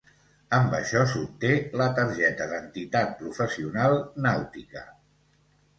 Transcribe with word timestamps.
Amb 0.59 0.71
això 0.77 1.03
s'obté 1.11 1.51
la 1.81 1.89
"Targeta 1.99 2.49
d'entitat 2.55 3.15
professional 3.23 3.99
nàutica". 4.29 4.89